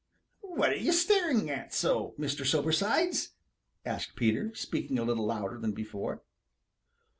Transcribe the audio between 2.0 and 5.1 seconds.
Mr. Sobersides?" asked Peter, speaking a